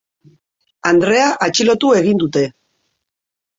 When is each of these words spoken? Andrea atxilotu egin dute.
Andrea 0.91 1.27
atxilotu 1.49 1.93
egin 2.01 2.25
dute. 2.25 2.45